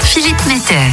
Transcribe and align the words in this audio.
Philippe 0.00 0.46
Mettet. 0.46 0.88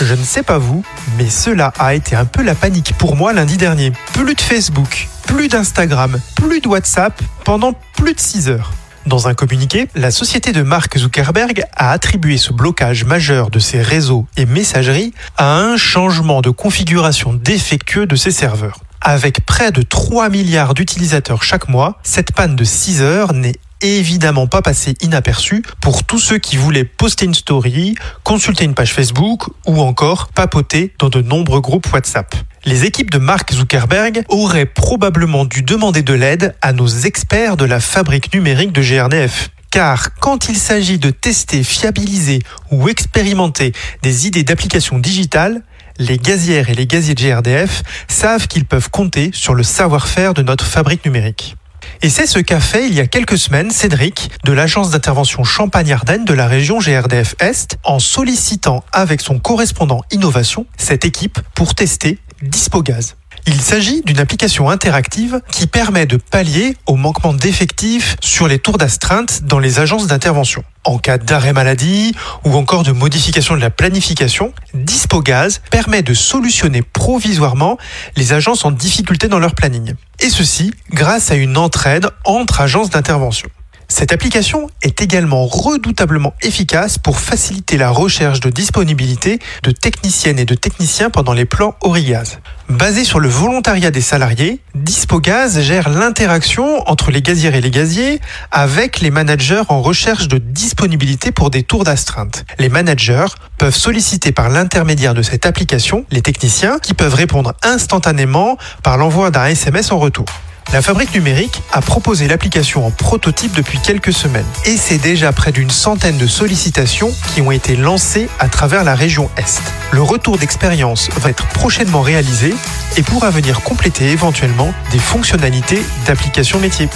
Je 0.00 0.14
ne 0.14 0.24
sais 0.24 0.42
pas 0.42 0.58
vous, 0.58 0.82
mais 1.16 1.30
cela 1.30 1.72
a 1.78 1.94
été 1.94 2.16
un 2.16 2.24
peu 2.24 2.42
la 2.42 2.56
panique 2.56 2.92
pour 2.98 3.14
moi 3.14 3.32
lundi 3.32 3.56
dernier. 3.56 3.92
Plus 4.14 4.34
de 4.34 4.40
Facebook, 4.40 5.06
plus 5.28 5.46
d'Instagram, 5.46 6.18
plus 6.34 6.60
de 6.60 6.66
WhatsApp 6.66 7.22
pendant 7.44 7.72
plus 7.96 8.14
de 8.14 8.18
6 8.18 8.48
heures. 8.48 8.72
Dans 9.06 9.28
un 9.28 9.34
communiqué, 9.34 9.86
la 9.94 10.10
société 10.10 10.50
de 10.50 10.62
Mark 10.62 10.98
Zuckerberg 10.98 11.62
a 11.76 11.92
attribué 11.92 12.36
ce 12.36 12.52
blocage 12.52 13.04
majeur 13.04 13.50
de 13.50 13.60
ses 13.60 13.80
réseaux 13.80 14.26
et 14.36 14.44
messageries 14.44 15.14
à 15.36 15.60
un 15.60 15.76
changement 15.76 16.40
de 16.40 16.50
configuration 16.50 17.32
défectueux 17.32 18.06
de 18.06 18.16
ses 18.16 18.32
serveurs. 18.32 18.80
Avec 19.00 19.46
près 19.46 19.70
de 19.70 19.82
3 19.82 20.30
milliards 20.30 20.74
d'utilisateurs 20.74 21.44
chaque 21.44 21.68
mois, 21.68 22.00
cette 22.02 22.32
panne 22.32 22.56
de 22.56 22.64
6 22.64 23.02
heures 23.02 23.32
n'est 23.32 23.54
évidemment 23.80 24.46
pas 24.46 24.62
passée 24.62 24.94
inaperçue 25.00 25.62
pour 25.80 26.04
tous 26.04 26.18
ceux 26.18 26.38
qui 26.38 26.56
voulaient 26.56 26.84
poster 26.84 27.24
une 27.24 27.34
story, 27.34 27.94
consulter 28.24 28.64
une 28.64 28.74
page 28.74 28.92
Facebook 28.92 29.48
ou 29.66 29.80
encore 29.80 30.28
papoter 30.28 30.92
dans 30.98 31.08
de 31.08 31.22
nombreux 31.22 31.60
groupes 31.60 31.92
WhatsApp. 31.92 32.34
Les 32.64 32.84
équipes 32.84 33.10
de 33.10 33.18
Mark 33.18 33.52
Zuckerberg 33.52 34.24
auraient 34.28 34.66
probablement 34.66 35.44
dû 35.44 35.62
demander 35.62 36.02
de 36.02 36.14
l'aide 36.14 36.54
à 36.60 36.72
nos 36.72 36.88
experts 36.88 37.56
de 37.56 37.64
la 37.64 37.80
fabrique 37.80 38.34
numérique 38.34 38.72
de 38.72 38.82
GRDF. 38.82 39.50
Car 39.70 40.14
quand 40.16 40.48
il 40.48 40.56
s'agit 40.56 40.98
de 40.98 41.10
tester, 41.10 41.62
fiabiliser 41.62 42.40
ou 42.70 42.88
expérimenter 42.88 43.72
des 44.02 44.26
idées 44.26 44.42
d'applications 44.42 44.98
digitales, 44.98 45.62
les 45.98 46.16
gazières 46.16 46.70
et 46.70 46.74
les 46.74 46.86
gaziers 46.86 47.14
de 47.14 47.22
GRDF 47.22 47.82
savent 48.08 48.46
qu'ils 48.46 48.64
peuvent 48.64 48.90
compter 48.90 49.30
sur 49.32 49.54
le 49.54 49.62
savoir-faire 49.62 50.32
de 50.32 50.42
notre 50.42 50.64
fabrique 50.64 51.04
numérique. 51.04 51.56
Et 52.00 52.10
c'est 52.10 52.26
ce 52.26 52.38
qu'a 52.38 52.60
fait 52.60 52.86
il 52.86 52.94
y 52.94 53.00
a 53.00 53.08
quelques 53.08 53.38
semaines 53.38 53.72
Cédric 53.72 54.30
de 54.44 54.52
l'agence 54.52 54.90
d'intervention 54.90 55.42
Champagne-Ardenne 55.42 56.24
de 56.24 56.32
la 56.32 56.46
région 56.46 56.78
GRDF 56.78 57.34
Est 57.40 57.76
en 57.82 57.98
sollicitant 57.98 58.84
avec 58.92 59.20
son 59.20 59.40
correspondant 59.40 60.02
innovation 60.12 60.66
cette 60.76 61.04
équipe 61.04 61.40
pour 61.56 61.74
tester 61.74 62.18
Dispogaz. 62.40 63.16
Il 63.50 63.62
s'agit 63.62 64.02
d'une 64.02 64.18
application 64.18 64.68
interactive 64.68 65.40
qui 65.50 65.66
permet 65.66 66.04
de 66.04 66.18
pallier 66.18 66.76
au 66.84 66.96
manquement 66.96 67.32
d'effectifs 67.32 68.18
sur 68.20 68.46
les 68.46 68.58
tours 68.58 68.76
d'astreinte 68.76 69.44
dans 69.44 69.58
les 69.58 69.78
agences 69.78 70.06
d'intervention. 70.06 70.64
En 70.84 70.98
cas 70.98 71.16
d'arrêt 71.16 71.54
maladie 71.54 72.14
ou 72.44 72.54
encore 72.56 72.82
de 72.82 72.92
modification 72.92 73.56
de 73.56 73.62
la 73.62 73.70
planification, 73.70 74.52
Dispogaz 74.74 75.62
permet 75.70 76.02
de 76.02 76.12
solutionner 76.12 76.82
provisoirement 76.82 77.78
les 78.16 78.34
agences 78.34 78.66
en 78.66 78.70
difficulté 78.70 79.28
dans 79.28 79.38
leur 79.38 79.54
planning. 79.54 79.94
Et 80.20 80.28
ceci 80.28 80.74
grâce 80.92 81.30
à 81.30 81.34
une 81.34 81.56
entraide 81.56 82.10
entre 82.26 82.60
agences 82.60 82.90
d'intervention. 82.90 83.48
Cette 83.90 84.12
application 84.12 84.68
est 84.82 85.00
également 85.00 85.46
redoutablement 85.46 86.34
efficace 86.42 86.98
pour 86.98 87.18
faciliter 87.18 87.78
la 87.78 87.88
recherche 87.88 88.38
de 88.38 88.50
disponibilité 88.50 89.38
de 89.62 89.70
techniciennes 89.70 90.38
et 90.38 90.44
de 90.44 90.54
techniciens 90.54 91.08
pendant 91.08 91.32
les 91.32 91.46
plans 91.46 91.74
Origaz. 91.80 92.38
Basé 92.68 93.02
sur 93.02 93.18
le 93.18 93.30
volontariat 93.30 93.90
des 93.90 94.02
salariés, 94.02 94.60
Dispogaz 94.74 95.60
gère 95.62 95.88
l'interaction 95.88 96.86
entre 96.86 97.10
les 97.10 97.22
gazières 97.22 97.54
et 97.54 97.62
les 97.62 97.70
gaziers 97.70 98.20
avec 98.50 99.00
les 99.00 99.10
managers 99.10 99.62
en 99.68 99.80
recherche 99.80 100.28
de 100.28 100.36
disponibilité 100.36 101.32
pour 101.32 101.48
des 101.48 101.62
tours 101.62 101.84
d'astreinte. 101.84 102.44
Les 102.58 102.68
managers 102.68 103.26
peuvent 103.56 103.74
solliciter 103.74 104.32
par 104.32 104.50
l'intermédiaire 104.50 105.14
de 105.14 105.22
cette 105.22 105.46
application 105.46 106.04
les 106.10 106.20
techniciens 106.20 106.78
qui 106.78 106.92
peuvent 106.92 107.14
répondre 107.14 107.54
instantanément 107.62 108.58
par 108.82 108.98
l'envoi 108.98 109.30
d'un 109.30 109.46
SMS 109.46 109.90
en 109.92 109.98
retour. 109.98 110.26
La 110.70 110.82
fabrique 110.82 111.14
numérique 111.14 111.62
a 111.72 111.80
proposé 111.80 112.28
l'application 112.28 112.86
en 112.86 112.90
prototype 112.90 113.52
depuis 113.56 113.78
quelques 113.78 114.12
semaines 114.12 114.44
et 114.66 114.76
c'est 114.76 114.98
déjà 114.98 115.32
près 115.32 115.50
d'une 115.50 115.70
centaine 115.70 116.18
de 116.18 116.26
sollicitations 116.26 117.10
qui 117.34 117.40
ont 117.40 117.50
été 117.50 117.74
lancées 117.74 118.28
à 118.38 118.48
travers 118.48 118.84
la 118.84 118.94
région 118.94 119.30
Est. 119.38 119.62
Le 119.92 120.02
retour 120.02 120.36
d'expérience 120.36 121.08
va 121.20 121.30
être 121.30 121.46
prochainement 121.48 122.02
réalisé 122.02 122.54
et 122.98 123.02
pourra 123.02 123.30
venir 123.30 123.62
compléter 123.62 124.10
éventuellement 124.10 124.74
des 124.92 124.98
fonctionnalités 124.98 125.82
d'application 126.06 126.58
métier. 126.58 126.90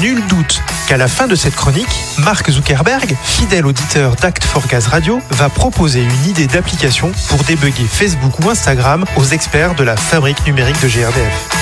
Nul 0.00 0.22
doute 0.28 0.62
qu'à 0.86 0.96
la 0.96 1.06
fin 1.06 1.26
de 1.26 1.34
cette 1.34 1.54
chronique, 1.54 2.04
Mark 2.16 2.50
Zuckerberg, 2.50 3.14
fidèle 3.22 3.66
auditeur 3.66 4.16
d'Act 4.16 4.44
for 4.44 4.66
Gaz 4.66 4.86
Radio, 4.86 5.20
va 5.30 5.50
proposer 5.50 6.00
une 6.00 6.30
idée 6.30 6.46
d'application 6.46 7.12
pour 7.28 7.44
débugger 7.44 7.84
Facebook 7.84 8.40
ou 8.42 8.48
Instagram 8.48 9.04
aux 9.16 9.24
experts 9.24 9.74
de 9.74 9.84
la 9.84 9.96
fabrique 9.96 10.46
numérique 10.46 10.80
de 10.80 10.88
GRDF. 10.88 11.57